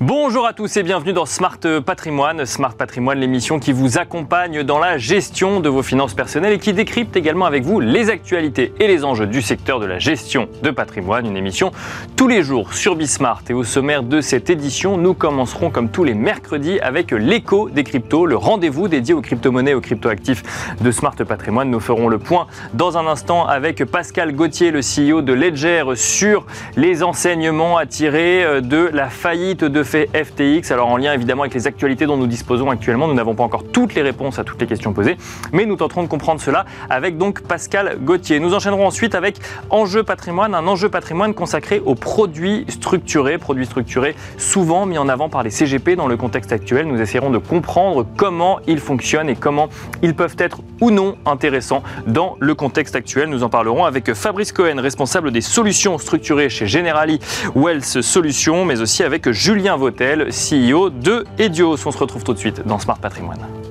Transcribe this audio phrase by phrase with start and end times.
[0.00, 2.46] Bonjour à tous et bienvenue dans Smart Patrimoine.
[2.46, 6.72] Smart Patrimoine, l'émission qui vous accompagne dans la gestion de vos finances personnelles et qui
[6.72, 10.70] décrypte également avec vous les actualités et les enjeux du secteur de la gestion de
[10.70, 11.26] patrimoine.
[11.26, 11.72] Une émission
[12.14, 13.42] tous les jours sur Bismart.
[13.50, 17.82] Et au sommaire de cette édition, nous commencerons comme tous les mercredis avec l'écho des
[17.82, 21.70] cryptos, le rendez-vous dédié aux crypto-monnaies et aux crypto-actifs de Smart Patrimoine.
[21.70, 26.46] Nous ferons le point dans un instant avec Pascal Gauthier, le CEO de Ledger, sur
[26.76, 30.70] les enseignements à tirer de la faillite de fait FTX.
[30.70, 33.64] Alors en lien évidemment avec les actualités dont nous disposons actuellement, nous n'avons pas encore
[33.64, 35.16] toutes les réponses à toutes les questions posées,
[35.52, 38.38] mais nous tenterons de comprendre cela avec donc Pascal Gauthier.
[38.38, 39.38] Nous enchaînerons ensuite avec
[39.70, 45.30] Enjeu patrimoine, un enjeu patrimoine consacré aux produits structurés, produits structurés souvent mis en avant
[45.30, 46.86] par les CGP dans le contexte actuel.
[46.86, 49.70] Nous essaierons de comprendre comment ils fonctionnent et comment
[50.02, 53.30] ils peuvent être ou non intéressants dans le contexte actuel.
[53.30, 57.20] Nous en parlerons avec Fabrice Cohen, responsable des solutions structurées chez Generali
[57.54, 61.86] Wealth Solutions, mais aussi avec Julien Vautel, CEO de Edios.
[61.86, 63.67] On se retrouve tout de suite dans Smart Patrimoine.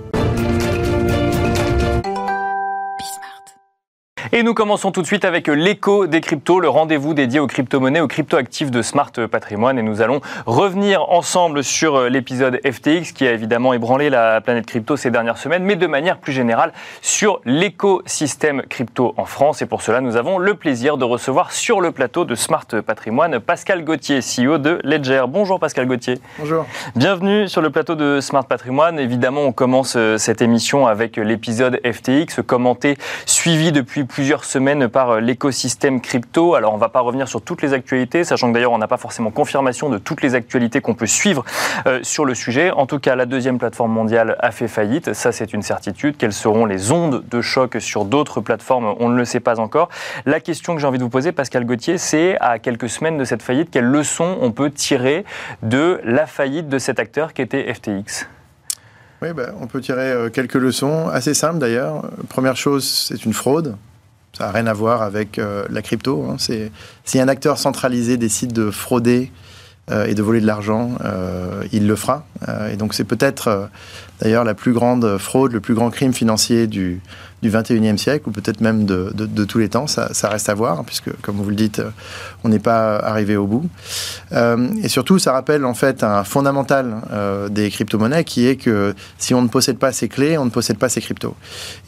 [4.33, 8.01] Et nous commençons tout de suite avec l'écho des cryptos, le rendez-vous dédié aux crypto-monnaies,
[8.01, 9.79] aux crypto-actifs de Smart Patrimoine.
[9.79, 14.97] Et nous allons revenir ensemble sur l'épisode FTX qui a évidemment ébranlé la planète crypto
[14.97, 19.61] ces dernières semaines, mais de manière plus générale sur l'écosystème crypto en France.
[19.61, 23.39] Et pour cela, nous avons le plaisir de recevoir sur le plateau de Smart Patrimoine
[23.39, 25.23] Pascal Gauthier, CEO de Ledger.
[25.29, 26.15] Bonjour Pascal Gauthier.
[26.37, 26.65] Bonjour.
[26.97, 28.99] Bienvenue sur le plateau de Smart Patrimoine.
[28.99, 36.01] Évidemment, on commence cette émission avec l'épisode FTX, commenté, suivi depuis plusieurs semaines par l'écosystème
[36.01, 36.55] crypto.
[36.55, 38.87] Alors on ne va pas revenir sur toutes les actualités, sachant que d'ailleurs on n'a
[38.87, 41.45] pas forcément confirmation de toutes les actualités qu'on peut suivre
[41.85, 42.71] euh, sur le sujet.
[42.71, 46.17] En tout cas, la deuxième plateforme mondiale a fait faillite, ça c'est une certitude.
[46.17, 49.89] Quelles seront les ondes de choc sur d'autres plateformes On ne le sait pas encore.
[50.25, 53.23] La question que j'ai envie de vous poser, Pascal Gauthier, c'est à quelques semaines de
[53.23, 55.25] cette faillite, quelles leçons on peut tirer
[55.61, 58.25] de la faillite de cet acteur qui était FTX
[59.19, 62.03] oui, ben, on peut tirer quelques leçons, assez simples d'ailleurs.
[62.29, 63.75] Première chose, c'est une fraude.
[64.37, 66.27] Ça n'a rien à voir avec euh, la crypto.
[66.29, 66.35] Hein.
[66.37, 66.71] C'est,
[67.05, 69.31] si un acteur centralisé décide de frauder
[69.89, 72.27] euh, et de voler de l'argent, euh, il le fera.
[72.71, 73.69] et donc c'est peut-être
[74.21, 77.01] d'ailleurs la plus grande fraude, le plus grand crime financier du,
[77.41, 79.85] du 21e siècle, ou peut-être même de, de, de, tous les temps.
[79.85, 81.81] Ça, ça, reste à voir, puisque, comme vous le dites,
[82.43, 83.69] on n'est pas arrivé au bout.
[84.31, 88.95] Euh, et surtout, ça rappelle en fait un fondamental euh, des crypto-monnaies, qui est que
[89.19, 91.35] si on ne possède pas ces clés, on ne possède pas ces cryptos.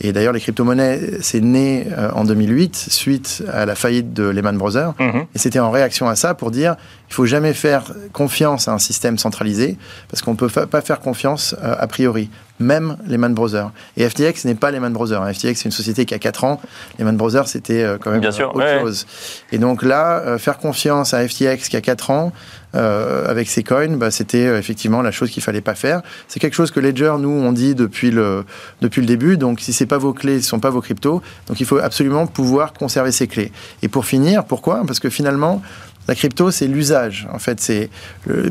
[0.02, 4.58] Et d'ailleurs, les crypto-monnaies, c'est né euh, en 2008, suite à la faillite de Lehman
[4.58, 4.94] Brothers.
[5.00, 5.20] Mmh.
[5.34, 6.76] Et c'était en réaction à ça pour dire,
[7.10, 9.78] il faut jamais faire confiance à un système centralisé,
[10.10, 13.72] parce qu'on ne peut pas faire confiance a priori même Lehman Brothers.
[13.98, 15.24] Et FTX n'est pas Lehman Brothers.
[15.34, 16.62] FTX, c'est une société qui a 4 ans.
[16.98, 18.80] Lehman Brothers, c'était quand même Bien sûr, autre ouais.
[18.82, 19.06] chose.
[19.52, 22.32] Et donc là, euh, faire confiance à FTX qui a 4 ans,
[22.76, 26.02] euh, avec ses coins, bah, c'était euh, effectivement la chose qu'il fallait pas faire.
[26.28, 28.46] C'est quelque chose que Ledger, nous, on dit depuis le,
[28.82, 29.38] depuis le début.
[29.38, 31.22] Donc, si c'est pas vos clés, ce sont pas vos cryptos.
[31.48, 33.52] Donc, il faut absolument pouvoir conserver ces clés.
[33.82, 34.84] Et pour finir, pourquoi?
[34.86, 35.62] Parce que finalement,
[36.10, 37.28] la crypto, c'est l'usage.
[37.32, 37.92] En fait, c'est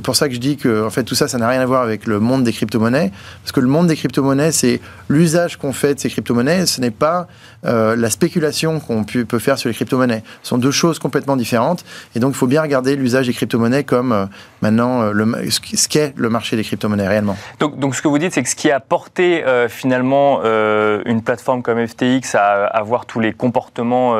[0.05, 1.83] pour ça que je dis que en fait, tout ça, ça n'a rien à voir
[1.83, 3.11] avec le monde des crypto-monnaies.
[3.43, 6.67] Parce que le monde des crypto-monnaies, c'est l'usage qu'on fait de ces crypto-monnaies.
[6.67, 7.27] Ce n'est pas
[7.65, 10.23] euh, la spéculation qu'on peut faire sur les crypto-monnaies.
[10.45, 11.85] Ce sont deux choses complètement différentes.
[12.15, 14.27] Et donc, il faut bien regarder l'usage des crypto-monnaies comme euh,
[14.63, 17.37] maintenant euh, le, ce qu'est le marché des crypto-monnaies réellement.
[17.59, 21.85] Donc, ce que vous dites, c'est que ce qui a porté finalement une plateforme comme
[21.85, 24.15] FTX à avoir tous les comportements,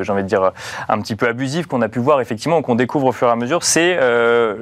[0.00, 0.52] j'ai envie de dire,
[0.88, 3.36] un petit peu abusifs qu'on a pu voir effectivement, qu'on découvre au fur et à
[3.36, 4.54] mesure, c'est euh,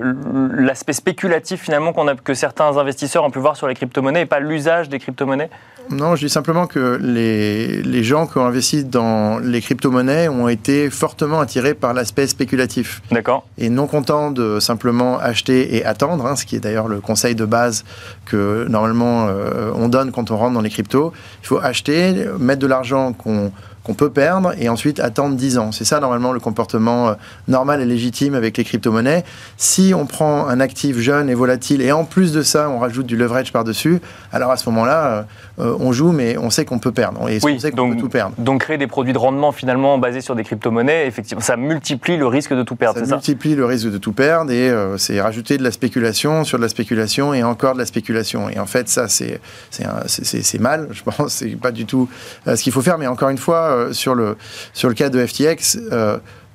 [0.56, 4.26] l'aspect spéculatif finalement qu'on a, que certains investisseurs ont pu voir sur les crypto-monnaies et
[4.26, 5.50] pas l'usage des crypto-monnaies
[5.90, 10.48] Non, je dis simplement que les, les gens qui ont investi dans les crypto-monnaies ont
[10.48, 13.02] été fortement attirés par l'aspect spéculatif.
[13.12, 13.46] D'accord.
[13.58, 17.36] Et non contents de simplement acheter et attendre, hein, ce qui est d'ailleurs le conseil
[17.36, 17.84] de base
[18.24, 21.12] que normalement euh, on donne quand on rentre dans les cryptos.
[21.42, 23.52] Il faut acheter, mettre de l'argent qu'on
[23.86, 25.70] qu'on peut perdre et ensuite attendre 10 ans.
[25.70, 27.14] C'est ça normalement le comportement euh,
[27.46, 29.24] normal et légitime avec les crypto-monnaies.
[29.56, 33.06] Si on prend un actif jeune et volatile et en plus de ça on rajoute
[33.06, 34.00] du leverage par-dessus,
[34.32, 35.26] alors à ce moment-là
[35.60, 37.96] euh, on joue mais on sait qu'on peut perdre et oui, on sait qu'on peut
[37.96, 38.34] tout perdre.
[38.38, 42.26] Donc créer des produits de rendement finalement basés sur des crypto-monnaies, effectivement, ça multiplie le
[42.26, 42.98] risque de tout perdre.
[42.98, 46.58] Ça multiplie le risque de tout perdre et euh, c'est rajouter de la spéculation sur
[46.58, 48.48] de la spéculation et encore de la spéculation.
[48.48, 49.40] Et en fait ça c'est
[49.70, 52.08] c'est mal, je pense, c'est pas du tout
[52.46, 52.98] euh, ce qu'il faut faire.
[52.98, 54.36] Mais encore une fois, euh, sur, le,
[54.72, 55.78] sur le cas de FTX,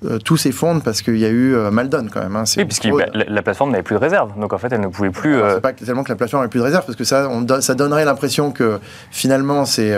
[0.04, 2.36] euh, tout s'effondre parce qu'il y a eu Maldon quand même.
[2.36, 2.44] Hein.
[2.58, 5.36] Oui, puisque la, plateforme n'avait plus de réserve, donc en fait elle ne pouvait plus.
[5.36, 7.76] C'est pas tellement que la plateforme n'avait plus de réserve, parce que ça, on ça
[7.76, 8.80] donnerait l'impression que
[9.12, 9.96] finalement c'est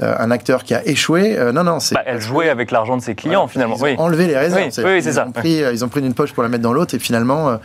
[0.00, 1.36] un acteur qui a échoué.
[1.54, 1.94] non, non, c'est.
[1.94, 3.76] Bah, elle jouait avec l'argent de ses clients finalement.
[3.78, 4.70] Ils ont enlevé les réserves.
[4.84, 5.26] Oui, c'est ça.
[5.26, 7.58] Ont pris, ils ont pris d'une poche pour la mettre dans l'autre et finalement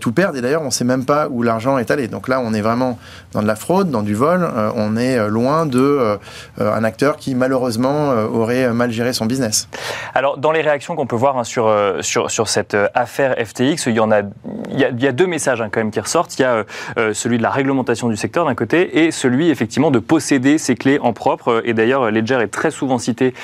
[0.00, 0.38] tout perdre.
[0.38, 2.06] Et d'ailleurs, on ne sait même pas où l'argent est allé.
[2.06, 2.98] Donc là, on est vraiment
[3.32, 4.48] dans de la fraude, dans du vol.
[4.76, 6.18] on est loin de
[6.60, 9.68] un acteur qui malheureusement aurait mal géré son business.
[10.14, 13.86] Alors, dans les réactions qu'on peut voir hein, sur, euh, sur, cette euh, affaire FTX,
[13.86, 16.38] il y, a, deux messages hein, quand même qui ressortent.
[16.38, 16.64] Il y a
[16.98, 20.74] euh, celui de la réglementation du secteur d'un côté et celui effectivement de posséder ses
[20.74, 21.62] clés en propre.
[21.64, 23.34] Et d'ailleurs, Ledger est très souvent cité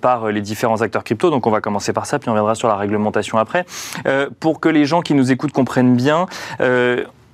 [0.00, 1.30] par les différents acteurs crypto.
[1.30, 3.64] Donc, on va commencer par ça, puis on viendra sur la réglementation après.
[4.40, 6.26] pour que les gens qui nous écoutent comprennent bien,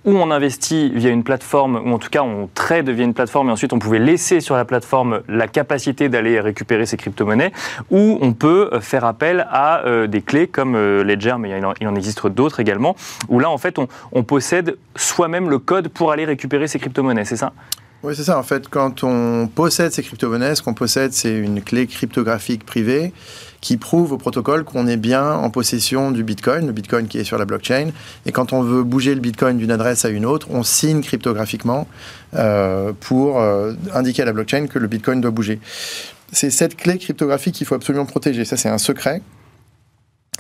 [0.05, 3.49] où on investit via une plateforme, ou en tout cas on trade via une plateforme
[3.49, 7.53] et ensuite on pouvait laisser sur la plateforme la capacité d'aller récupérer ses crypto-monnaies,
[7.91, 11.51] ou on peut faire appel à euh, des clés comme euh, Ledger, mais
[11.81, 12.97] il en, existe d'autres également,
[13.29, 17.25] où là en fait on, on possède soi-même le code pour aller récupérer ses crypto-monnaies,
[17.25, 17.53] c'est ça?
[18.03, 18.37] Oui, c'est ça.
[18.37, 23.13] En fait, quand on possède ces crypto-monnaies, ce qu'on possède, c'est une clé cryptographique privée
[23.63, 27.25] qui prouve au protocole qu'on est bien en possession du Bitcoin, le Bitcoin qui est
[27.25, 27.91] sur la blockchain.
[28.27, 31.87] Et quand on veut bouger le Bitcoin d'une adresse à une autre, on signe cryptographiquement
[32.35, 35.61] euh, pour euh, indiquer à la blockchain que le Bitcoin doit bouger.
[36.33, 38.45] C'est cette clé cryptographique qu'il faut absolument protéger.
[38.45, 39.23] Ça, c'est un secret.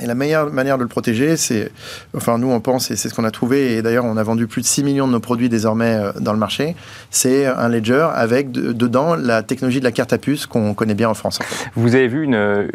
[0.01, 1.71] Et la meilleure manière de le protéger, c'est,
[2.17, 4.47] enfin nous on pense, et c'est ce qu'on a trouvé, et d'ailleurs on a vendu
[4.47, 6.75] plus de 6 millions de nos produits désormais euh, dans le marché,
[7.11, 11.11] c'est un ledger avec dedans la technologie de la carte à puce qu'on connaît bien
[11.11, 11.41] en France.
[11.77, 12.71] Vous avez vu une,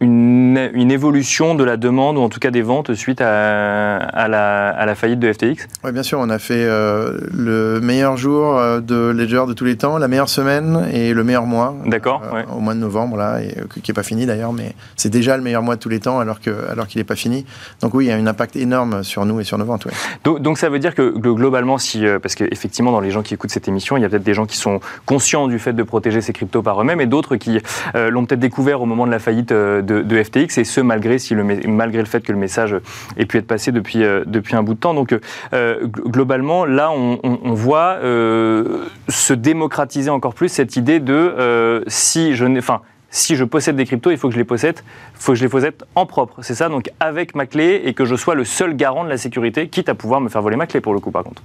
[0.00, 4.28] une, une, évolution de la demande ou en tout cas des ventes suite à, à,
[4.28, 8.16] la, à la, faillite de FTX Oui, bien sûr, on a fait euh, le meilleur
[8.16, 11.74] jour euh, de Ledger de tous les temps, la meilleure semaine et le meilleur mois.
[11.86, 12.22] D'accord.
[12.32, 15.36] Euh, au mois de novembre, là, et, qui n'est pas fini d'ailleurs, mais c'est déjà
[15.36, 17.44] le meilleur mois de tous les temps alors qu'il alors qu'il n'est pas fini.
[17.80, 19.86] Donc oui, il y a un impact énorme sur nous et sur nos ventes.
[20.24, 23.50] Donc, donc, ça veut dire que globalement, si, parce qu'effectivement, dans les gens qui écoutent
[23.50, 26.20] cette émission, il y a peut-être des gens qui sont conscients du fait de protéger
[26.20, 27.60] ces cryptos par eux-mêmes et d'autres qui
[27.94, 31.44] l'ont peut-être découvert au moment de la faillite de, FTX, et ce malgré, si le,
[31.44, 32.76] malgré le fait que le message
[33.16, 34.94] ait pu être passé depuis, euh, depuis un bout de temps.
[34.94, 35.14] Donc
[35.52, 42.44] euh, globalement, là, on, voit euh, se démocratiser encore plus cette idée de si je
[42.58, 44.80] enfin, si je possède des cryptos, il faut que je les possède,
[45.14, 46.42] faut que je les possède en propre.
[46.42, 49.16] C'est ça, donc avec ma clé et que je sois le seul garant de la
[49.16, 51.42] sécurité, quitte à pouvoir me faire voler ma clé pour le coup, par contre.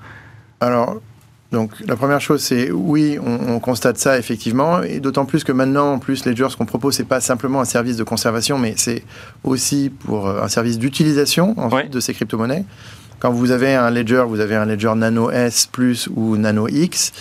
[0.59, 0.97] Alors,
[1.51, 5.93] donc la première chose, c'est oui, on, constate ça effectivement, et d'autant plus que maintenant,
[5.93, 9.03] en plus, Ledger, ce qu'on propose, c'est pas simplement un service de conservation, mais c'est
[9.43, 11.55] aussi pour euh, un service d'utilisation
[11.91, 12.63] de ces crypto-monnaies.
[13.21, 17.11] Quand vous avez un Ledger, vous avez un Ledger Nano S Plus ou Nano X,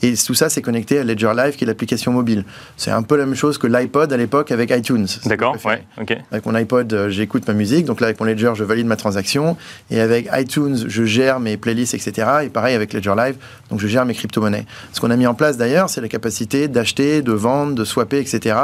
[0.00, 2.46] et tout ça, c'est connecté à Ledger Live, qui est l'application mobile.
[2.78, 5.06] C'est un peu la même chose que l'iPod à l'époque avec iTunes.
[5.26, 6.16] D'accord, ouais, ok.
[6.32, 8.96] Avec mon iPod, euh, j'écoute ma musique, donc là, avec mon Ledger, je valide ma
[8.96, 9.58] transaction,
[9.90, 12.26] et avec iTunes, je gère mes playlists, etc.
[12.44, 13.36] Et pareil avec Ledger Live,
[13.68, 14.64] donc je gère mes crypto-monnaies.
[14.94, 18.20] Ce qu'on a mis en place d'ailleurs, c'est la capacité d'acheter, de vendre, de swapper,
[18.20, 18.56] etc.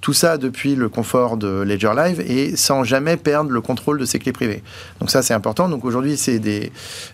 [0.00, 4.04] Tout ça depuis le confort de Ledger Live et sans jamais perdre le contrôle de
[4.04, 4.62] ses clés privées.
[5.00, 5.68] Donc ça, c'est important.
[5.68, 6.43] Donc aujourd'hui, c'est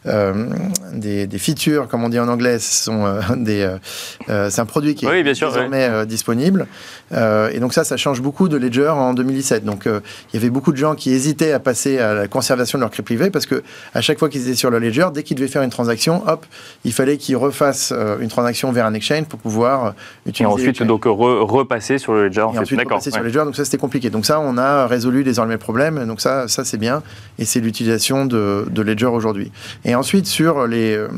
[0.07, 0.47] euh,
[0.93, 3.69] des, des, features, comme on dit en anglais, ce sont euh, des,
[4.29, 6.67] euh, c'est un produit qui est désormais disponible.
[7.13, 9.65] et donc ça, ça change beaucoup de Ledger en 2017.
[9.65, 12.83] Donc il y avait beaucoup de gens qui hésitaient à passer à la conservation de
[12.83, 13.63] leurs clés privées parce que
[13.95, 16.47] à chaque fois qu'ils étaient sur le Ledger, dès qu'ils devaient faire une transaction, hop,
[16.85, 19.95] il fallait qu'ils refassent une transaction vers un exchange pour pouvoir
[20.27, 20.51] utiliser.
[20.51, 22.47] Et ensuite, donc repasser sur le Ledger.
[22.55, 23.45] Et ensuite, repasser sur le Ledger.
[23.45, 24.11] Donc ça, c'était compliqué.
[24.11, 26.07] Donc ça, on a résolu désormais le problème.
[26.07, 27.03] Donc ça, ça c'est bien.
[27.39, 29.20] Et c'est l'utilisation de, de Ledger aujourd'hui.
[29.85, 31.09] Et ensuite, sur les, euh,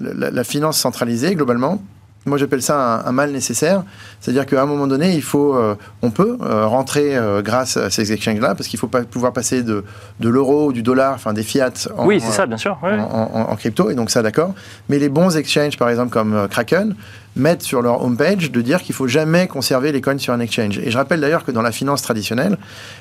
[0.00, 1.82] la, finance centralisée, globalement,
[2.24, 3.84] moi j'appelle ça un, mal nécessaire.
[4.20, 8.12] C'est-à-dire qu'à un moment donné, il faut, euh, on peut euh, rentrer grâce à ces
[8.12, 9.84] exchanges-là, parce qu'il faut pas pouvoir passer de,
[10.20, 12.78] de l'euro ou du dollar, enfin des fiat en, oui, c'est ça, bien sûr.
[12.82, 14.54] En, en, crypto, et donc ça d'accord.
[14.88, 16.94] Mais les bons exchanges, par exemple comme Kraken,
[17.36, 20.78] mettent sur leur homepage de dire qu'il faut jamais conserver les coins sur un exchange.
[20.78, 22.56] Et je rappelle d'ailleurs que dans la finance traditionnelle,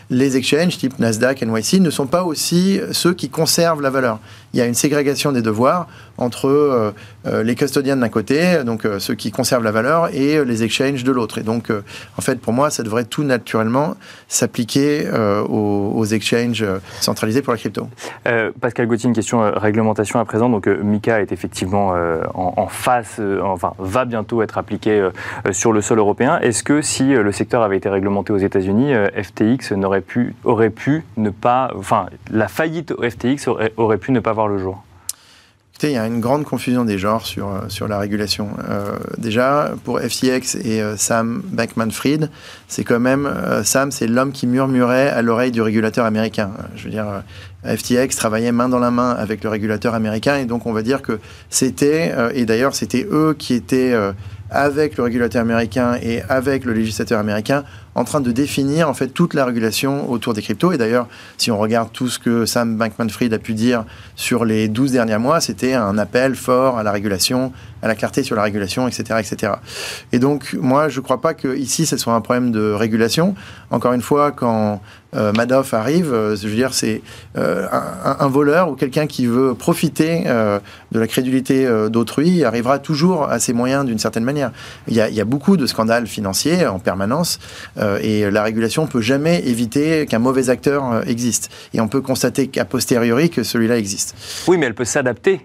[0.09, 4.19] les exchanges type Nasdaq, NYC ne sont pas aussi ceux qui conservent la valeur.
[4.53, 5.87] Il y a une ségrégation des devoirs
[6.17, 6.91] entre euh,
[7.25, 11.03] euh, les custodiens d'un côté, donc euh, ceux qui conservent la valeur, et les exchanges
[11.03, 11.37] de l'autre.
[11.37, 13.95] Et donc, en fait, pour moi, ça devrait tout naturellement
[14.27, 15.09] s'appliquer
[15.49, 16.63] aux, exchanges
[17.01, 17.89] centralisés pour la crypto.
[18.61, 20.49] Pascal Gauthier, une question réglementation à présent.
[20.49, 21.95] Donc, Mika est effectivement
[22.33, 25.11] en, en face, enfin, va bientôt être appliqué euh,
[25.51, 26.39] sur le sol européen.
[26.39, 29.73] Est-ce que si euh, le secteur avait été réglementé aux États-Unis, euh, FTX
[30.43, 34.83] aurait pu ne pas, enfin, la faillite FTX aurait, pu ne pas voir le jour?
[35.83, 38.49] Il y a une grande confusion des genres sur, euh, sur la régulation.
[38.69, 42.29] Euh, déjà, pour FTX et euh, Sam Bankman-Fried,
[42.67, 43.29] c'est quand même,
[43.63, 46.51] Sam, c'est l'homme qui murmurait à l'oreille du régulateur américain.
[46.75, 47.23] Je veux dire,
[47.65, 51.01] FTX travaillait main dans la main avec le régulateur américain, et donc on va dire
[51.01, 51.19] que
[51.49, 53.93] c'était, et d'ailleurs c'était eux qui étaient
[54.51, 57.63] avec le régulateur américain et avec le législateur américain
[57.95, 60.73] en train de définir en fait toute la régulation autour des cryptos.
[60.73, 61.07] Et d'ailleurs,
[61.37, 65.17] si on regarde tout ce que Sam Bankman-Fried a pu dire sur les 12 derniers
[65.17, 69.19] mois, c'était un appel fort à la régulation, à la clarté sur la régulation, etc.
[69.19, 69.53] etc.
[70.11, 73.33] Et donc, moi, je ne crois pas que ici, ce soit un problème de régulation.
[73.71, 74.81] Encore une fois, quand
[75.15, 77.01] euh, Madoff arrive, euh, je veux dire, c'est
[77.37, 83.39] euh, un, voleur ou quelqu'un qui veut profiter de la crédulité d'autrui arrivera toujours à
[83.39, 84.51] ses moyens d'une certaine manière.
[84.87, 87.39] Il y, a, il y, a, beaucoup de scandales financiers en permanence
[88.01, 91.49] et la régulation ne peut jamais éviter qu'un mauvais acteur existe.
[91.73, 94.15] Et on peut constater qu'à posteriori que celui-là existe.
[94.47, 95.41] Oui, mais elle peut s'adapter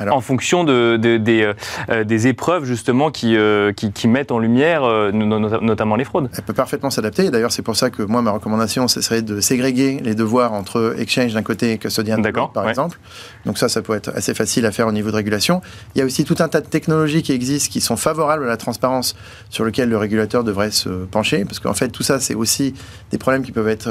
[0.00, 1.52] en fonction de, des,
[1.90, 6.28] euh, des, épreuves justement qui, euh, qui, mettent en lumière euh, notamment les fraudes.
[6.36, 7.30] Elle peut parfaitement s'adapter.
[7.30, 10.94] D'ailleurs, c'est pour ça que moi, ma recommandation, ce serait de ségréguer les devoirs entre
[10.98, 12.98] exchange d'un côté et custodian de l'autre, par exemple.
[13.46, 15.62] Donc ça, ça peut être assez facile à faire au niveau de régulation.
[15.94, 18.48] Il y a aussi tout un tas de technologies qui existent qui sont favorables à
[18.48, 19.16] la transparence
[19.50, 22.74] sur lesquelles le régulateur devrait se pencher, parce qu'en fait, tout ça, c'est aussi
[23.10, 23.90] des problèmes qui peuvent être,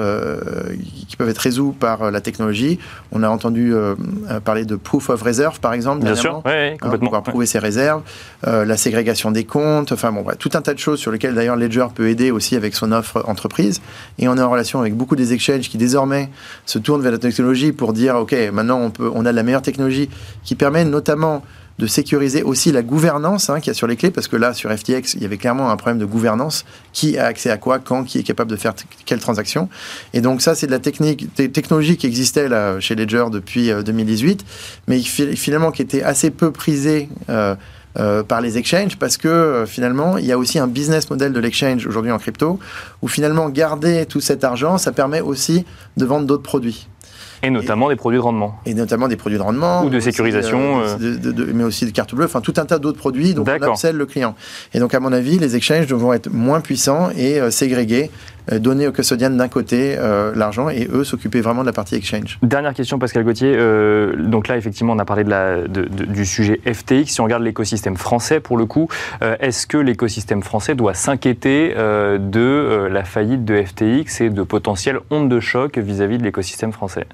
[1.08, 2.80] qui peuvent être résolus par la technologie.
[3.12, 3.74] On a entendu
[4.44, 7.08] parler de proof of reserve, par exemple Bien sûr, oui, hein, complètement.
[7.08, 8.02] pouvoir prouver ses réserves,
[8.48, 11.56] euh, la ségrégation des comptes, enfin bon, tout un tas de choses sur lesquelles d'ailleurs
[11.56, 13.82] Ledger peut aider aussi avec son offre entreprise.
[14.20, 16.30] Et on est en relation avec beaucoup des exchanges qui désormais
[16.66, 19.62] se tournent vers la technologie pour dire, OK, maintenant on, peut, on a la meilleure
[19.62, 20.10] technologie
[20.44, 21.44] qui permet notamment
[21.80, 24.54] de sécuriser aussi la gouvernance hein, qu'il y a sur les clés, parce que là,
[24.54, 26.66] sur FTX, il y avait clairement un problème de gouvernance.
[26.92, 28.74] Qui a accès à quoi, quand, qui est capable de faire
[29.06, 29.68] quelle transaction.
[30.14, 34.42] Et donc ça, c'est de la technique, technologie qui existait là, chez Ledger depuis 2018,
[34.42, 34.44] euh,
[34.88, 37.10] mais finalement qui était assez peu prisée.
[37.30, 37.56] Euh,
[38.00, 41.40] euh, par les exchanges parce que finalement il y a aussi un business model de
[41.40, 42.60] l'exchange aujourd'hui en crypto
[43.04, 45.64] où finalement garder tout cet argent ça permet aussi
[45.96, 46.88] de vendre d'autres produits
[47.44, 48.56] et notamment des produits de rendement.
[48.66, 49.84] Et notamment des produits de rendement.
[49.84, 50.80] Ou de sécurisation.
[50.80, 51.52] Euh, euh.
[51.54, 54.06] mais aussi de carte bleue, enfin tout un tas d'autres produits dont on upsell le
[54.06, 54.34] client.
[54.74, 58.10] Et donc à mon avis, les exchanges devront être moins puissants et euh, ségrégés
[58.52, 59.96] donner aux custodians d'un côté
[60.36, 62.40] l'argent et eux s'occuper vraiment de la partie exchange.
[62.44, 63.56] Dernière question, Pascal Gauthier.
[64.18, 67.06] donc là, effectivement, on a parlé de la, du sujet FTX.
[67.06, 68.90] Si on regarde l'écosystème français, pour le coup,
[69.40, 75.30] est-ce que l'écosystème français doit s'inquiéter de la faillite de FTX et de potentielles ondes
[75.30, 77.06] de choc vis à -vis de l'écosystème français?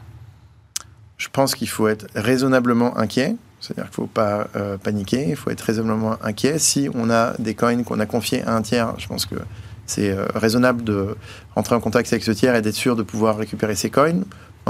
[1.19, 3.35] Je pense qu'il faut être raisonnablement inquiet.
[3.59, 6.57] C'est-à-dire qu'il ne faut pas euh, paniquer, il faut être raisonnablement inquiet.
[6.59, 9.35] Si on a des coins qu'on a confiés à un tiers, je pense que
[9.85, 11.15] c'est euh, raisonnable de
[11.55, 14.21] rentrer en contact avec ce tiers et d'être sûr de pouvoir récupérer ces coins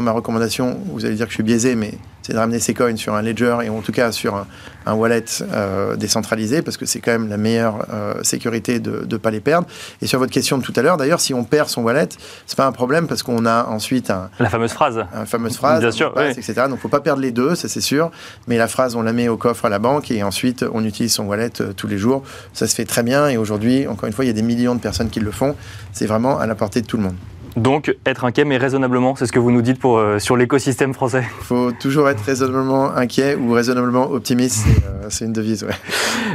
[0.02, 2.96] ma recommandation, vous allez dire que je suis biaisé, mais c'est de ramener ces coins
[2.96, 4.46] sur un ledger et en tout cas sur
[4.86, 9.18] un, wallet euh, décentralisé parce que c'est quand même la meilleure euh, sécurité de ne
[9.18, 9.68] pas les perdre.
[10.02, 12.10] Et sur votre question de tout à l'heure, d'ailleurs, si on perd son wallet,
[12.46, 15.82] c'est pas un problème parce qu'on a ensuite un, la fameuse phrase, la fameuse phrase,
[15.82, 16.54] Bien sûr, etc.
[16.70, 18.12] Donc faut pas perdre les deux, ça c'est sûr.
[18.48, 21.14] Mais la phrase, on la met au coffre à la banque et ensuite on utilise
[21.14, 22.24] son wallet euh, tous les jours.
[22.54, 24.76] Ça se fait très bien et aujourd'hui, encore une fois, il y a des millions
[24.76, 25.56] de personnes qui le font.
[25.94, 27.16] C'est vraiment à la portée de tout le monde.
[27.60, 30.94] Donc, être inquiet, mais raisonnablement, c'est ce que vous nous dites pour, euh, sur l'écosystème
[30.94, 31.26] français.
[31.42, 34.66] Il faut toujours être raisonnablement inquiet ou raisonnablement optimiste,
[35.10, 35.68] c'est euh, une devise.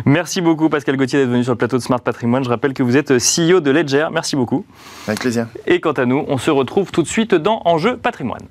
[0.04, 2.45] Merci beaucoup Pascal Gauthier d'être venu sur le plateau de Smart Patrimoine.
[2.45, 4.09] Je rappelle que vous êtes CEO de Ledger.
[4.12, 4.66] Merci beaucoup.
[5.09, 5.47] Avec plaisir.
[5.66, 8.43] Et quant à nous, on se retrouve tout de suite dans Enjeu Patrimoine.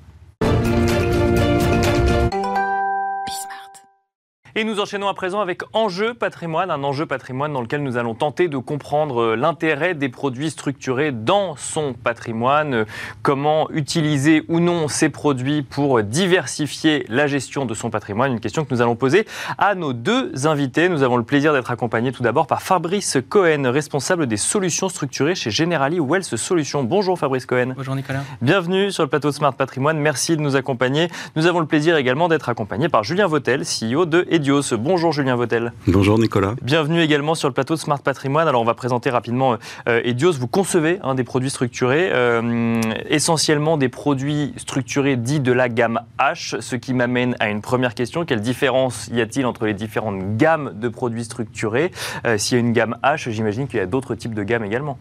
[4.56, 8.14] Et nous enchaînons à présent avec Enjeu patrimoine, un enjeu patrimoine dans lequel nous allons
[8.14, 12.84] tenter de comprendre euh, l'intérêt des produits structurés dans son patrimoine, euh,
[13.22, 18.30] comment utiliser ou non ces produits pour diversifier la gestion de son patrimoine.
[18.30, 19.26] Une question que nous allons poser
[19.58, 20.88] à nos deux invités.
[20.88, 25.34] Nous avons le plaisir d'être accompagnés tout d'abord par Fabrice Cohen, responsable des solutions structurées
[25.34, 26.84] chez Generali Wealth Solutions.
[26.84, 27.72] Bonjour Fabrice Cohen.
[27.76, 28.22] Bonjour Nicolas.
[28.40, 29.98] Bienvenue sur le plateau de Smart Patrimoine.
[29.98, 31.08] Merci de nous accompagner.
[31.34, 35.72] Nous avons le plaisir également d'être accompagnés par Julien Vautel, CEO de Bonjour Julien Vautel.
[35.86, 36.54] Bonjour Nicolas.
[36.60, 38.46] Bienvenue également sur le plateau de Smart Patrimoine.
[38.46, 39.56] Alors on va présenter rapidement
[39.88, 40.32] euh, Edios.
[40.32, 46.00] Vous concevez hein, des produits structurés, euh, essentiellement des produits structurés dits de la gamme
[46.18, 48.26] H, ce qui m'amène à une première question.
[48.26, 51.90] Quelle différence y a-t-il entre les différentes gammes de produits structurés?
[52.26, 54.64] Euh, S'il y a une gamme H, j'imagine qu'il y a d'autres types de gammes
[54.64, 54.98] également.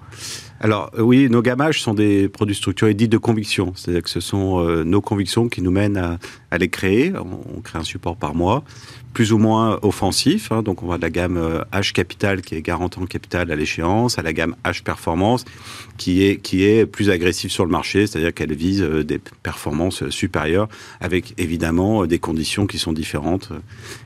[0.59, 4.63] Alors oui, nos gammages sont des produits structurés dits de conviction, c'est-à-dire que ce sont
[4.85, 7.11] nos convictions qui nous mènent à, les créer.
[7.17, 8.63] On, crée un support par mois
[9.13, 10.51] plus ou moins offensif.
[10.51, 10.63] Hein.
[10.63, 13.55] donc on va de la gamme euh, H capital qui est garantie en capital à
[13.55, 15.45] l'échéance, à la gamme H performance
[15.97, 20.09] qui est qui est plus agressive sur le marché, c'est-à-dire qu'elle vise euh, des performances
[20.09, 20.67] supérieures
[20.99, 23.51] avec évidemment euh, des conditions qui sont différentes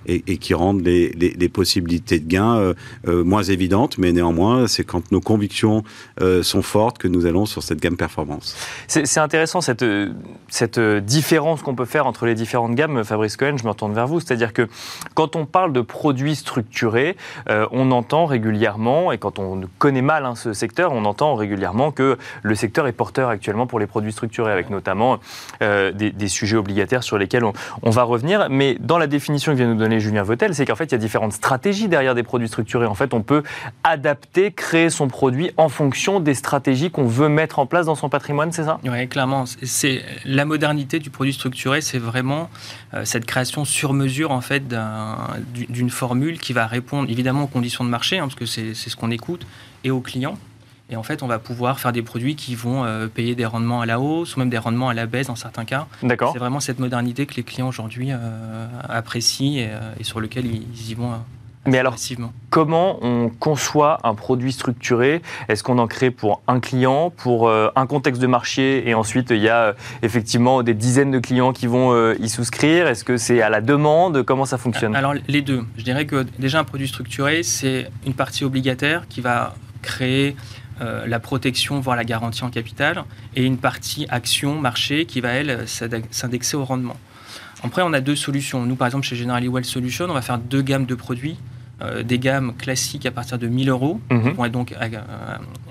[0.06, 2.74] et, qui rendent les, possibilités de gain
[3.06, 3.98] moins évidentes.
[3.98, 5.84] Mais néanmoins, c'est quand nos convictions
[6.48, 8.56] sont fortes que nous allons sur cette gamme performance.
[8.88, 9.86] C'est intéressant cette
[10.50, 13.04] cette différence qu'on peut faire entre les différentes gammes.
[13.04, 14.68] Fabrice Cohen, je me retourne vers vous, c'est-à-dire que
[15.14, 17.18] quand on parle de produits structurés,
[17.50, 21.92] euh, on entend régulièrement, et quand on connaît mal hein, ce secteur, on entend régulièrement
[21.92, 25.20] que le secteur est porteur actuellement pour les produits structurés, avec notamment
[25.62, 28.48] euh, des, sujets obligataires sur lesquels on, va revenir.
[28.50, 30.96] Mais dans la définition que vient nous donner Julien Vautel, c'est qu'en fait, il y
[30.96, 32.86] a différentes stratégies derrière des produits structurés.
[32.86, 33.44] En fait, on peut
[33.84, 38.10] adapter, créer son produit en fonction des stratégies qu'on veut mettre en place dans son
[38.10, 38.80] patrimoine, c'est ça?
[38.84, 39.46] Oui, clairement.
[39.64, 42.50] C'est la modernité du produit structuré, c'est vraiment
[42.94, 45.18] euh, cette création sur mesure en fait d'un
[45.54, 48.96] d'une formule qui va répondre évidemment aux conditions de marché, hein, parce que c'est ce
[48.96, 49.48] qu'on écoute,
[49.84, 50.38] et aux clients.
[50.90, 53.82] Et en fait, on va pouvoir faire des produits qui vont euh, payer des rendements
[53.82, 55.88] à la hausse ou même des rendements à la baisse dans certains cas.
[56.02, 56.32] D'accord.
[56.32, 59.70] C'est vraiment cette modernité que les clients aujourd'hui euh, apprécient et,
[60.00, 61.14] et, sur lequel ils y vont
[61.68, 61.96] mais alors,
[62.50, 65.22] comment on conçoit un produit structuré?
[65.50, 69.32] Est-ce qu'on en crée pour un client, pour euh, un contexte de marché, et ensuite
[69.32, 72.88] il y a euh, effectivement des dizaines de clients qui vont euh, y souscrire?
[72.88, 74.24] Est-ce que c'est à la demande?
[74.24, 74.96] Comment ça fonctionne?
[74.96, 75.66] Alors les deux.
[75.78, 80.36] Je dirais que déjà un produit structuré, c'est une partie obligataire qui va créer
[80.80, 83.04] la protection, voire la garantie en capital,
[83.36, 86.96] et une partie action, marché, qui va, elle, s'indexer au rendement.
[87.64, 88.64] Après, on a deux solutions.
[88.64, 91.38] Nous, par exemple, chez Generali Wealth Solutions, on va faire deux gammes de produits
[91.82, 94.32] euh, des gammes classiques à partir de 1000 euros, qui mhm.
[94.32, 95.00] vont être donc euh,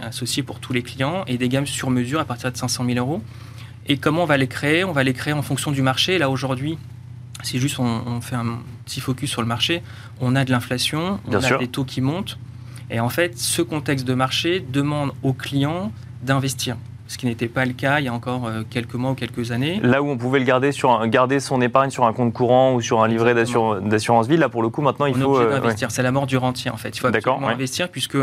[0.02, 2.98] associées pour tous les clients, et des gammes sur mesure à partir de 500 000
[2.98, 3.22] euros.
[3.86, 4.84] Et comment on va les créer?
[4.84, 6.18] On va les créer en fonction du marché.
[6.18, 6.78] Là, aujourd'hui,
[7.42, 9.82] si juste on, fait un petit focus sur le marché,
[10.20, 12.38] on a de l'inflation, on a des taux qui montent.
[12.90, 16.76] Et en fait, ce contexte de marché demande aux clients d'investir
[17.08, 19.52] ce qui n'était pas le cas il y a encore euh, quelques mois ou quelques
[19.52, 19.80] années.
[19.82, 22.80] Là où on pouvait le garder, sur garder son épargne sur un compte courant ou
[22.80, 25.40] sur un livret d'assurance vie, là pour le coup maintenant il on faut...
[25.40, 26.96] Est euh, investir, c'est la mort du rentier en fait.
[26.96, 28.18] Il faut absolument investir puisque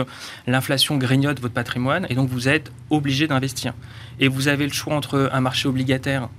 [0.48, 3.74] l'inflation grignote votre patrimoine et donc vous êtes obligé d'investir.
[4.20, 6.30] Et vous avez le choix entre un marché obligataire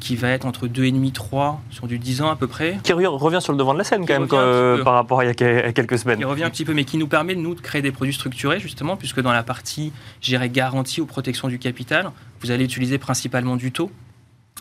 [0.00, 2.78] qui va être entre 2,5 3 sur du 10 ans à peu près.
[2.82, 5.28] Qui revient sur le devant de la scène quand même euh, par rapport à il
[5.28, 6.18] y a quelques semaines.
[6.18, 8.14] Qui revient un petit peu, mais qui nous permet de nous de créer des produits
[8.14, 12.98] structurés justement, puisque dans la partie, j'irai garantie ou protection du capital, vous allez utiliser
[12.98, 13.90] principalement du taux.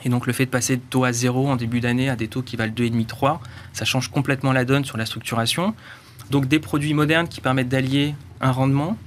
[0.03, 2.27] Et donc le fait de passer de taux à zéro en début d'année à des
[2.27, 3.41] taux qui valent 2,5 3,
[3.73, 5.73] ça change complètement la donne sur la structuration.
[6.31, 8.97] Donc des produits modernes qui permettent d'allier un rendement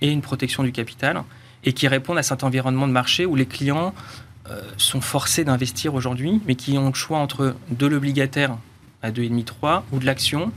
[0.00, 1.22] et une protection du capital
[1.64, 3.92] et qui répondent à cet environnement de marché où les clients
[4.76, 8.56] sont forcés d'investir aujourd'hui, mais qui ont le choix entre de l'obligataire
[9.02, 10.52] à 2,5-3 ou de l'action,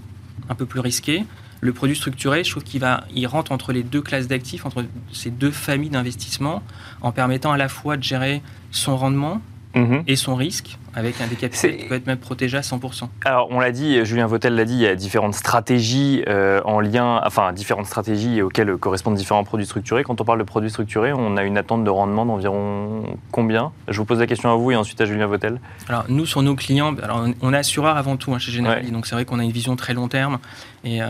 [0.50, 1.26] un peu plus risqué.
[1.62, 5.52] Le produit structuré, je trouve qu'il rentre entre les deux classes d'actifs, entre ces deux
[5.52, 6.62] familles d'investissement,
[7.02, 9.42] en permettant à la fois de gérer son rendement
[9.76, 10.04] Mhm.
[10.08, 13.10] et son risque avec un décapital qui peut être même protégé à 100%.
[13.26, 16.80] Alors, on l'a dit, Julien Vautel l'a dit, il y a différentes stratégies euh, en
[16.80, 20.04] lien, enfin, différentes stratégies auxquelles correspondent différents produits structurés.
[20.04, 23.72] Quand on parle de produits structurés, on a une attente de rendement d'environ combien?
[23.88, 25.60] Je vous pose la question à vous et ensuite à Julien Vautel.
[25.90, 29.08] Alors, nous, sur nos clients, alors, on est assureur avant tout hein, chez Generali, donc
[29.08, 30.40] c'est vrai qu'on a une vision très long terme
[30.84, 31.08] et, euh,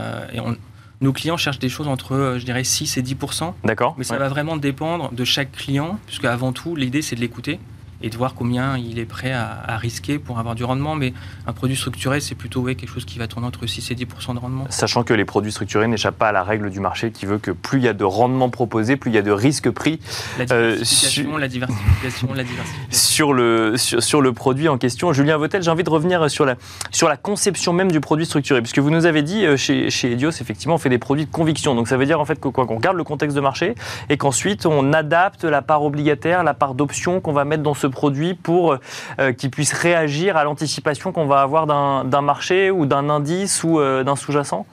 [1.02, 3.96] nos clients cherchent des choses entre, euh, je dirais, 6 et 10% D'accord.
[3.98, 7.60] Mais ça va vraiment dépendre de chaque client, puisque avant tout, l'idée, c'est de l'écouter
[8.04, 10.96] et de voir combien il est prêt à, risquer pour avoir du rendement.
[10.96, 11.14] Mais
[11.48, 14.40] un produit structuré, c'est plutôt quelque chose qui va tourner entre 6 et 10 de
[14.40, 14.66] rendement.
[14.70, 17.52] Sachant que les produits structurés n'échappent pas à la règle du marché qui veut que
[17.52, 20.00] plus il y a de rendement proposé, plus il y a de risque pris.
[20.38, 22.88] La euh, diversification, la diversification, la diversification.
[22.92, 25.14] Sur le, sur, le produit en question.
[25.14, 26.56] Julien Vautel, j'ai envie de revenir sur la,
[26.92, 28.62] sur la conception même du produit structuré.
[28.62, 31.32] Puisque vous nous avez dit, euh, chez, chez Edios, effectivement, on fait des produits de
[31.32, 31.74] conviction.
[31.74, 33.76] Donc ça veut dire en fait qu'on regarde le contexte de marché
[34.10, 37.88] et qu'ensuite on adapte la part obligataire, la part d'option qu'on va mettre dans ce
[37.94, 38.78] produit pour
[39.20, 43.80] euh, qu'il puisse réagir à l'anticipation qu'on va avoir d'un marché ou d'un indice ou
[43.80, 44.66] euh, d'un sous-jacent?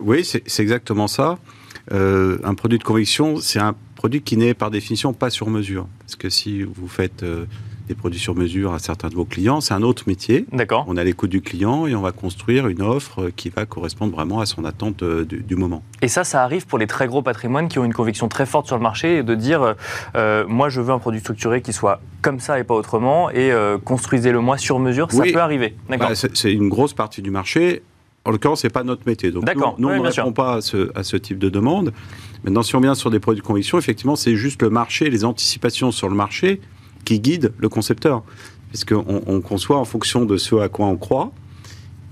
[0.00, 1.38] Oui, c'est exactement ça.
[1.92, 5.86] Euh, un produit de conviction, c'est un produit qui n'est par définition pas sur mesure.
[6.00, 7.24] Parce que si vous faites
[7.88, 9.60] des produits sur mesure à certains de vos clients.
[9.60, 10.46] C'est un autre métier.
[10.52, 10.84] D'accord.
[10.88, 14.40] On a l'écoute du client et on va construire une offre qui va correspondre vraiment
[14.40, 15.82] à son attente euh, du, moment.
[16.02, 18.66] Et ça, ça arrive pour les très gros patrimoines qui ont une conviction très forte
[18.66, 19.74] sur le marché et de dire
[20.14, 23.52] euh, moi, je veux un produit structuré qui soit comme ça et pas autrement et
[23.52, 25.10] euh, construisez-le moi sur mesure.
[25.12, 25.76] Ça peut arriver.
[25.88, 27.82] Bah, c'est une grosse partie du marché
[28.24, 29.30] en l'occurrence, c'est pas notre métier.
[29.30, 29.76] Donc, nous, D'accord.
[29.78, 30.24] nous, Oui, on ne sûr.
[30.24, 31.92] répond pas à ce, à ce type de demande.
[32.42, 35.24] Maintenant, si on vient sur des produits de conviction, effectivement, c'est juste le marché, les
[35.24, 36.60] anticipations sur le marché
[37.06, 38.22] qui guident le concepteur.
[38.68, 41.32] Puisqu'on on conçoit en fonction de ce à quoi on croit.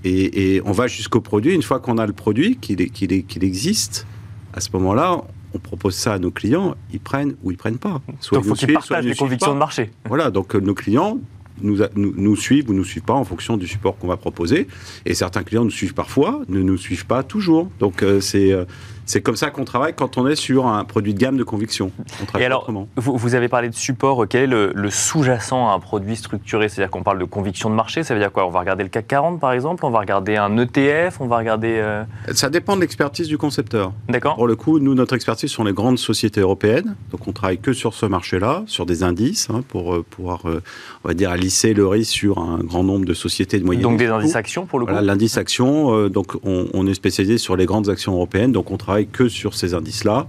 [0.03, 1.53] Et, et on va jusqu'au produit.
[1.53, 4.07] Une fois qu'on a le produit, qu'il existe,
[4.53, 5.21] à ce moment-là,
[5.53, 8.01] on propose ça à nos clients, ils prennent ou ils prennent pas.
[8.19, 9.91] Soit Donc, il faut qu'ils partagent les convictions de marché.
[10.07, 11.17] Voilà, donc euh, nos clients
[11.61, 14.17] nous, a- nous, nous suivent ou nous suivent pas en fonction du support qu'on va
[14.17, 14.67] proposer.
[15.05, 17.69] Et certains clients nous suivent parfois, ne nous suivent pas toujours.
[17.79, 18.65] Donc euh, c'est euh,
[19.05, 21.91] c'est comme ça qu'on travaille quand on est sur un produit de gamme de conviction.
[22.35, 24.25] On Et alors, vous, vous avez parlé de support.
[24.27, 27.75] Quel est le, le sous-jacent à un produit structuré C'est-à-dire qu'on parle de conviction de
[27.75, 28.03] marché.
[28.03, 28.45] Ça veut dire quoi?
[28.47, 29.85] On va regarder le CAC 40, par exemple?
[29.85, 31.77] On va regarder un ETF On va regarder.
[31.79, 33.91] euh, Ça dépend de l'expertise du concepteur.
[34.09, 36.95] D'accord Pour le coup, nous, notre expertise sont les grandes sociétés européennes.
[37.11, 40.61] Donc, on travaille que sur ce marché-là, sur des indices, hein, pour euh, pouvoir, euh,
[41.03, 43.83] on va dire, lisser le risque sur un grand nombre de sociétés de moyenne.
[43.83, 44.91] Donc des indices actions pour le coup?
[44.91, 48.71] Voilà, l'indice action, euh, donc on, on est spécialisé sur les grandes actions européennes, donc
[48.71, 50.27] on travaille que sur ces indices-là,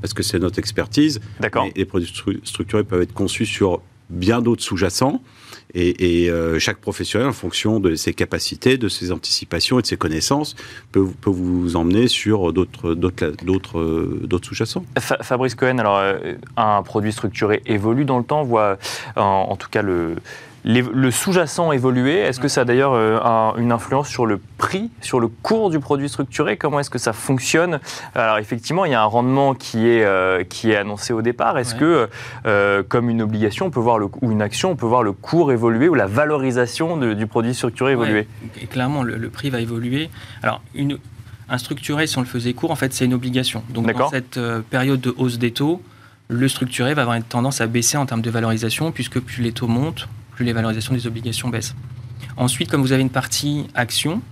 [0.00, 1.20] parce que c'est notre expertise.
[1.40, 1.66] D'accord.
[1.76, 5.22] Les produits stru- structurés peuvent être conçus sur bien d'autres sous-jacents,
[5.74, 9.86] et, et, euh, chaque professionnel, en fonction de ses capacités, de ses anticipations et de
[9.86, 10.54] ses connaissances,
[10.90, 14.84] peut, peut vous emmener sur d'autres euh, sous-jacents.
[14.98, 18.76] Fa- Fabrice Cohen, alors euh, un produit structuré évolue dans le temps, voit
[19.16, 20.16] en, en tout cas le,
[20.64, 22.18] les- le sous-jacent évoluer.
[22.18, 25.70] Est-ce que ça a d'ailleurs euh, un- une influence sur le prix, sur le cours
[25.70, 26.56] du produit structuré?
[26.56, 27.80] Comment est-ce que ça fonctionne?
[28.14, 31.58] Alors effectivement, il y a un rendement qui est, euh, qui est annoncé au départ.
[31.58, 31.80] Est-ce Ouais.
[31.80, 32.08] que,
[32.46, 35.12] euh, comme une obligation, on peut voir le, ou une action, on peut voir le
[35.12, 38.20] cours évoluer ou la valorisation de- du produit structuré évoluer?
[38.20, 40.10] Ouais, et clairement, le, le prix va évoluer.
[40.42, 40.98] Alors, une,
[41.48, 43.62] un structuré, si on le faisait court, en fait, c'est une obligation.
[43.70, 44.38] Donc, dans cette
[44.70, 45.82] période de hausse des taux,
[46.28, 49.52] le structuré va avoir une tendance à baisser en termes de valorisation, puisque plus les
[49.52, 51.74] taux montent, plus les valorisations des obligations baissent.
[52.36, 54.22] Ensuite, comme vous avez une partie action,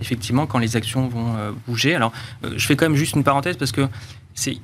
[0.00, 2.12] effectivement, quand les actions vont euh, bouger, alors
[2.44, 3.86] euh, je fais quand même juste une parenthèse parce que
[4.34, 4.56] c'est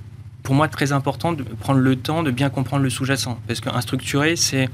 [0.43, 3.39] pour moi très important de prendre le temps de bien comprendre le sous-jacent.
[3.47, 4.69] Parce qu'un structuré, c'est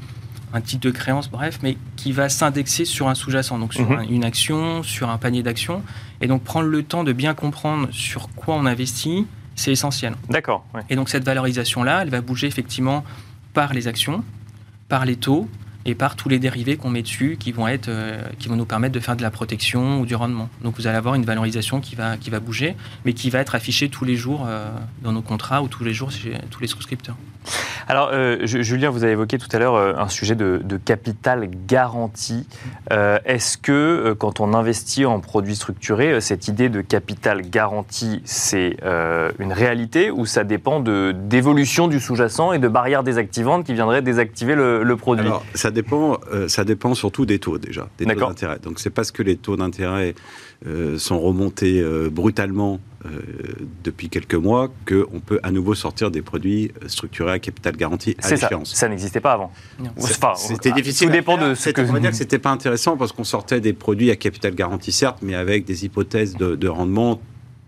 [0.53, 3.99] un titre de créance, bref, mais qui va s'indexer sur un sous-jacent, donc sur Mhm.
[3.99, 5.83] un- une action, sur un panier d'actions.
[6.21, 10.15] Et donc prendre le temps de bien comprendre sur quoi on investit, c'est essentiel.
[10.29, 10.65] D'accord.
[10.75, 10.83] ouais.
[10.91, 13.03] Et donc cette valorisation-là, elle va bouger effectivement
[13.55, 14.23] par les actions,
[14.89, 15.49] par les taux
[15.85, 18.65] et par tous les dérivés qu'on met dessus qui vont, être, euh, qui vont nous
[18.65, 20.49] permettre de faire de la protection ou du rendement.
[20.63, 23.55] Donc vous allez avoir une valorisation qui va, qui va bouger, mais qui va être
[23.55, 24.71] affichée tous les jours euh,
[25.03, 27.17] dans nos contrats ou tous les jours chez tous les souscripteurs.
[27.89, 30.77] Alors, euh, Ju- Julien, vous avez évoqué tout à l'heure euh, un sujet de, de
[30.77, 32.47] capital garanti.
[32.93, 38.77] Euh, Est-ce que quand on investit en produits structurés, cette idée de capital garanti, c'est
[38.85, 43.75] euh, une réalité ou ça dépend de- d'évolution du sous-jacent et de barrières désactivantes qui
[43.75, 45.27] viendraient désactiver le, le produit?
[45.27, 48.59] Alors, ça dépend, ça dépend surtout des taux déjà, des taux d'intérêt.
[48.63, 50.15] Donc, c'est parce que les taux d'intérêt
[50.67, 53.09] euh, sont remontés euh, brutalement euh,
[53.83, 58.23] depuis quelques mois qu'on peut à nouveau sortir des produits structurés à capital garanti à
[58.23, 58.35] ça.
[58.37, 58.73] l'échéance.
[58.73, 59.51] Ça n'existait pas avant.
[59.99, 61.09] Enfin, C'était difficile.
[61.09, 61.81] Tout dépend de ce que.
[61.81, 64.93] On va dire que c'était pas intéressant parce qu'on sortait des produits à capital garanti,
[64.93, 67.21] certes, mais avec des hypothèses de, de rendement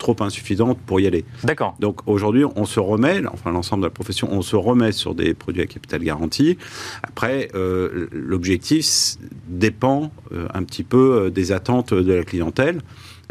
[0.05, 1.25] trop insuffisantes pour y aller.
[1.45, 1.75] D'accord.
[1.81, 5.33] Donc aujourd'hui, on se remet, enfin l'ensemble de la profession, on se remet sur des
[5.33, 6.59] produits à capital garanti.
[7.03, 9.17] Après, euh, l'objectif
[9.49, 12.81] dépend euh, un petit peu euh, des attentes de la clientèle.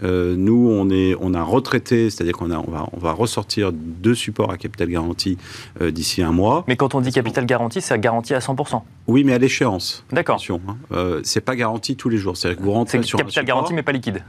[0.01, 4.15] Euh, nous, on, est, on a retraité, c'est-à-dire qu'on on va, on va ressortir deux
[4.15, 5.37] supports à capital garanti
[5.81, 6.63] euh, d'ici un mois.
[6.67, 8.81] Mais quand on dit capital garanti, c'est garanti à 100%.
[9.05, 10.03] Oui, mais à l'échéance.
[10.11, 10.41] D'accord.
[10.49, 10.77] Hein.
[10.91, 12.35] Euh, c'est pas garanti tous les jours.
[12.35, 14.23] C'est-à-dire que vous rentrez sur un capital support- garanti, mais pas liquide.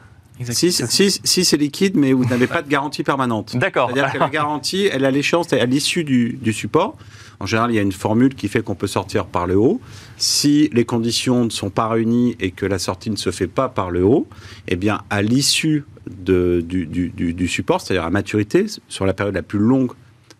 [0.50, 3.56] Si, si, si c'est liquide, mais vous n'avez pas de garantie permanente.
[3.58, 3.90] D'accord.
[3.92, 6.96] C'est-à-dire que la garantie, elle a l'échéance à l'issue du, du support.
[7.40, 9.80] En général, il y a une formule qui fait qu'on peut sortir par le haut.
[10.16, 13.68] Si les conditions ne sont pas réunies et que la sortie ne se fait pas
[13.68, 14.26] par le haut,
[14.68, 19.34] eh bien, à l'issue du, du- du- du support, c'est-à-dire à maturité, sur la période
[19.34, 19.92] la plus longue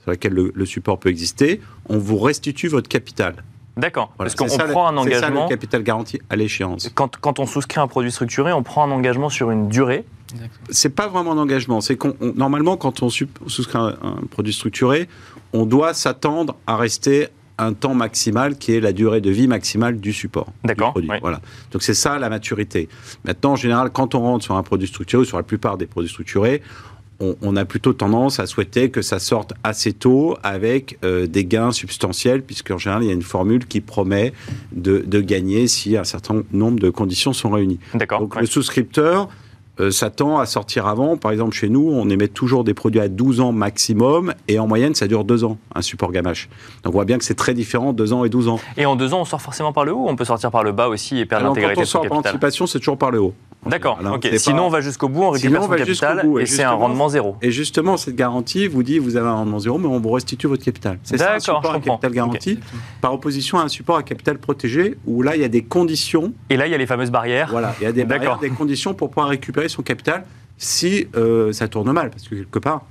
[0.03, 3.37] sur laquelle le, le support peut exister, on vous restitue votre capital.
[3.77, 4.13] D'accord.
[4.17, 4.31] Voilà.
[4.31, 5.43] Parce qu'on le- prend un C'est ça engagement.
[5.45, 6.89] le capital garanti à l'échéance.
[6.95, 10.05] Quand, quand on souscrit un produit structuré, on prend un engagement sur une durée.
[10.71, 11.81] c'est pas vraiment un engagement.
[11.81, 15.09] C'est qu'on on- normalement quand on souscrit un, un produit structuré,
[15.53, 20.01] on doit s'attendre à rester un temps maximal qui est la durée de vie maximale
[20.01, 20.47] du support.
[20.47, 21.09] du D'accord, produit.
[21.11, 21.19] oui.
[21.21, 21.41] Voilà.
[21.71, 22.89] Donc c'est ça la maturité.
[23.25, 25.87] Maintenant, en général, quand on rentre sur un produit structuré ou sur la plupart des
[25.87, 26.63] produits structurés,
[27.25, 31.45] on, on a plutôt tendance à souhaiter que ça sorte assez tôt avec euh, des
[31.45, 34.33] gains substantiels, puisqu'en général, il y a une formule qui promet
[34.73, 37.79] de, de gagner si un certain nombre de conditions sont réunies.
[37.95, 38.21] D'accord.
[38.21, 38.43] Donc ouais.
[38.43, 39.29] le souscripteur
[39.81, 41.17] euh, s'attend à sortir avant.
[41.17, 44.69] Par exemple, chez nous, on émet toujours des produits à 12 ans maximum et en
[44.69, 46.49] moyenne, ça dure 2 ans, un support gamache.
[46.85, 48.61] Donc on voit bien que c'est très différent, 2 ans et 12 ans.
[48.77, 50.63] Et en deux ans, on sort forcément par le haut ou on peut sortir par
[50.63, 53.21] le bas aussi et perdre Alors, quand on sort par anticipation, c'est toujours par le
[53.21, 53.35] haut.
[53.67, 53.99] D'accord.
[54.13, 54.29] Ok.
[54.37, 56.47] Sinon, pas- on va jusqu'au bout, on récupère Sinon, on son capital bout, et et
[56.47, 57.37] c'est un rendement zéro.
[57.43, 60.47] Et justement, cette garantie vous dit vous avez un rendement zéro, mais on vous restitue
[60.47, 60.99] votre capital.
[61.03, 62.59] C'est ça un support à capital garanti,
[63.01, 66.33] par opposition à un support à capital protégé, où là, il y a des conditions
[66.51, 67.49] Et là, il y a les fameuses barrières.
[67.51, 70.25] Voilà, il y a des barrières, des conditions pour pouvoir récupérer son capital
[70.57, 72.11] si euh, ça tourne mal.
[72.11, 72.83] Parce que quelque part,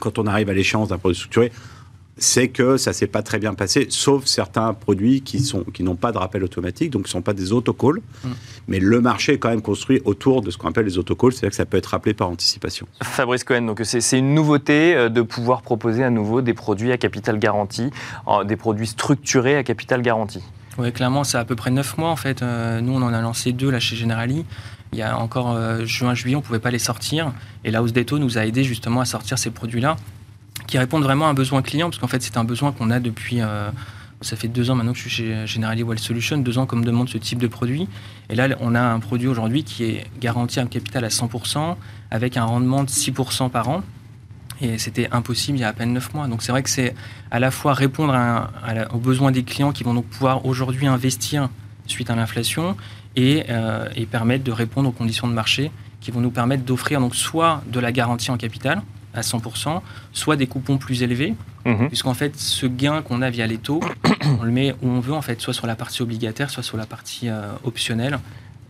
[0.00, 1.52] quand on arrive à l'échéance d'un produit structuré,
[2.20, 5.96] c'est que ça s'est pas très bien passé, sauf certains produits qui sont qui n'ont
[5.96, 8.00] pas de rappel automatique, donc qui ne sont pas des autocalls.
[8.22, 8.28] Mm.
[8.68, 11.50] Mais le marché est quand même construit autour de ce qu'on appelle les autocalls, c'est-à-dire
[11.50, 12.86] que ça peut être rappelé par anticipation.
[13.02, 16.92] Fabrice Cohen, donc c'est c'est une nouveauté euh, de pouvoir proposer à nouveau des produits
[16.92, 17.90] à capital garanti,
[18.44, 20.42] des produits structurés à capital garanti.
[20.78, 22.42] Oui, clairement, c'est à peu près 9 mois en fait.
[22.42, 24.44] Euh, nous, on en a lancé deux là chez Generali.
[24.92, 27.32] Il y a encore euh, juin, juillet, on ne pouvait pas les sortir.
[27.64, 29.96] Et la hausse des taux nous a aidé justement à sortir ces produits-là
[30.70, 33.00] qui répondent vraiment à un besoin client, parce qu'en fait, c'est un besoin qu'on a
[33.00, 33.40] depuis.
[33.40, 33.70] euh,
[34.22, 36.76] ça fait deux ans maintenant que je suis chez Generali Wealth Solutions, deux ans qu'on
[36.76, 37.88] me demande ce type de produit.
[38.28, 41.76] Et là, on a un produit aujourd'hui qui est garanti un capital à 100%,
[42.10, 43.82] avec un rendement de 6% par an.
[44.60, 46.28] Et c'était impossible il y a à peine 9 mois.
[46.28, 46.94] Donc c'est vrai que c'est
[47.30, 48.14] à la fois répondre
[48.92, 51.48] aux besoins des clients qui vont donc pouvoir aujourd'hui investir
[51.86, 52.76] suite à l'inflation
[53.16, 57.00] et, euh, et permettre de répondre aux conditions de marché qui vont nous permettre d'offrir
[57.00, 58.82] donc soit de la garantie en capital
[59.14, 61.34] à 100%, soit des coupons plus élevés,
[61.66, 61.88] Mhm.
[61.88, 63.80] puisqu'en fait ce gain qu'on a via les taux,
[64.40, 66.76] on le met où on veut en fait, soit sur la partie obligataire, soit sur
[66.78, 68.18] la partie euh, optionnelle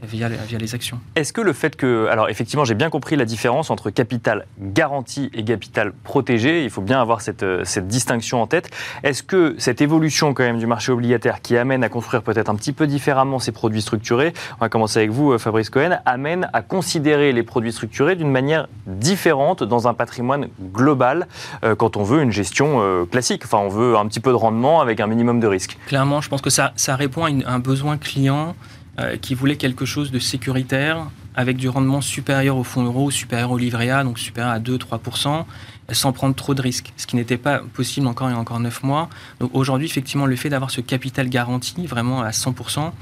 [0.03, 0.99] via, les- via les actions.
[1.17, 2.07] Est-ce que le fait que.
[2.11, 6.65] Alors, effectivement, j'ai bien compris la différence entre capital garanti et capital protégé.
[6.65, 8.71] Il faut bien avoir cette, euh, cette distinction en tête.
[9.03, 12.55] Est-ce que cette évolution, quand même, du marché obligataire qui amène à construire peut-être un
[12.55, 16.49] petit peu différemment ces produits structurés, on va commencer avec vous, euh, Fabrice Cohen, amène
[16.53, 21.27] à considérer les produits structurés d'une manière différente dans un patrimoine global
[21.65, 24.37] euh, quand on veut une gestion euh, classique Enfin, on veut un petit peu de
[24.37, 25.79] rendement avec un minimum de risque.
[25.87, 28.55] Clairement, je pense que ça, ça répond à une- un besoin client
[29.01, 33.51] euh, qui voulait quelque chose de sécuritaire avec du rendement supérieur au fonds euro, supérieur
[33.51, 35.45] au livret A, donc supérieur à 2-3%,
[35.93, 38.61] sans prendre trop de risques, ce qui n'était pas possible encore il y a encore
[38.61, 39.09] 9 mois.
[39.39, 42.93] Donc aujourd'hui, effectivement, le fait d'avoir ce capital garanti vraiment à 100%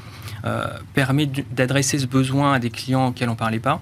[0.45, 3.81] euh, permet d'adresser ce besoin à des clients auxquels on ne parlait pas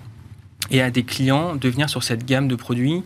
[0.71, 3.03] et à des clients de venir sur cette gamme de produits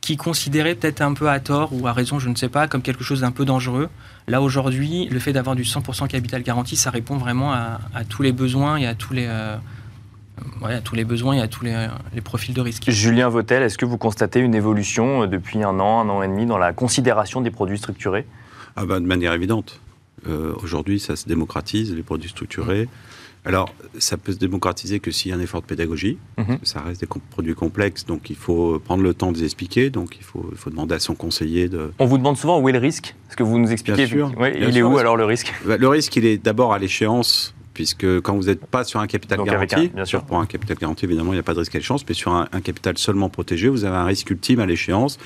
[0.00, 2.82] qui considéraient peut-être un peu à tort ou à raison, je ne sais pas, comme
[2.82, 3.88] quelque chose d'un peu dangereux.
[4.28, 8.22] Là, aujourd'hui, le fait d'avoir du 100% capital garanti, ça répond vraiment à, à tous
[8.22, 9.56] les besoins et à tous les, euh,
[10.62, 12.90] ouais, à tous les besoins et à tous les, les profils de risque.
[12.90, 16.28] Julien Vautel, est-ce que vous constatez une évolution euh, depuis un an, un an et
[16.28, 18.26] demi dans la considération des produits structurés?
[18.74, 19.80] Ah ben, de manière évidente.
[20.26, 22.88] Euh, Aujourd'hui, ça se démocratise, les produits structurés.
[23.46, 26.18] Alors, ça peut se démocratiser que s'il y a un effort de pédagogie.
[26.38, 26.46] Mhm.
[26.46, 29.44] parce que Ça reste des produits complexes, donc il faut prendre le temps de les
[29.44, 29.90] expliquer.
[29.90, 31.92] Donc, il faut, il faut demander à son conseiller de.
[31.98, 33.14] On vous demande souvent où est le risque?
[33.28, 35.52] Est-ce que vous nous expliquez Bien sûr, bien il est où alors le risque?
[35.66, 39.06] Bah, Le risque, il est d'abord à l'échéance, puisque quand vous n'êtes pas sur un
[39.06, 40.24] capital Donc garanti, un- bien sûr.
[40.24, 42.32] pour un capital garanti, évidemment, il n'y a pas de risque à l'échéance, mais sur
[42.32, 45.18] un, un capital seulement protégé, vous avez un risque ultime à l'échéance,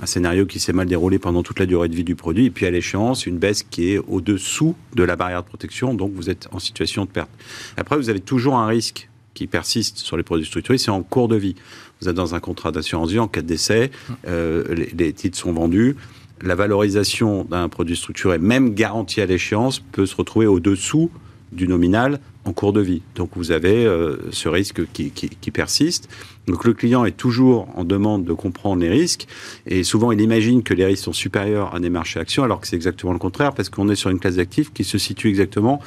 [0.00, 2.50] un scénario qui s'est mal déroulé pendant toute la durée de vie du produit, et
[2.50, 6.30] puis à l'échéance, une baisse qui est au-dessous de la barrière de protection, donc vous
[6.30, 7.28] êtes en situation de perte.
[7.76, 11.26] Après, vous avez toujours un risque qui persiste sur les produits structurés, c'est en cours
[11.26, 11.56] de vie.
[12.00, 13.90] Vous êtes dans un contrat d'assurance vie en cas de décès,
[14.28, 15.96] euh, les, les titres sont vendus.
[16.40, 21.10] La valorisation d'un produit structuré, même garanti à l'échéance, peut se retrouver au-dessous
[21.52, 23.02] du nominal en cours de vie.
[23.14, 25.10] Donc vous avez euh, ce risque qui,
[25.50, 26.08] persiste.
[26.46, 29.26] Donc le client est toujours en demande de comprendre les risques
[29.66, 32.68] et souvent il imagine que les risques sont supérieurs à des marchés actions alors que
[32.68, 35.80] c'est exactement le contraire parce qu'on est sur une classe d'actifs qui se situe exactement,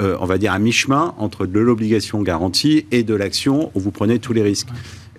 [0.00, 3.90] euh, on va dire, à mi-chemin entre de l'obligation garantie et de l'action où vous
[3.90, 4.68] prenez tous les risques.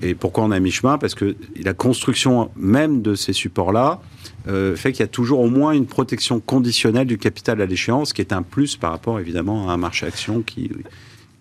[0.01, 0.97] Et pourquoi on à mi-chemin?
[0.97, 4.01] Parce que la construction même de ces supports-là
[4.47, 8.13] euh, fait qu'il y a toujours au moins une protection conditionnelle du capital à l'échéance,
[8.13, 10.71] qui est un plus par rapport évidemment à un marché action qui,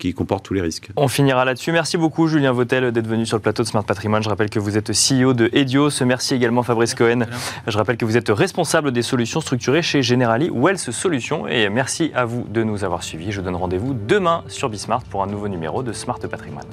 [0.02, 0.90] qui comporte tous les risques.
[0.96, 1.70] On finira là-dessus.
[1.70, 4.22] Merci beaucoup Julien Vautel d'être venu sur le plateau de Smart Patrimoine.
[4.22, 6.02] Je rappelle que vous êtes CEO de Edios.
[6.04, 7.20] Merci également Fabrice Cohen.
[7.68, 11.46] Je rappelle que vous êtes responsable des solutions structurées chez Generali Wealth Solutions.
[11.46, 13.30] Et merci à vous de nous avoir suivis.
[13.30, 16.66] Je donne rendez-vous demain sur Bismart pour un nouveau numéro de Smart Patrimoine.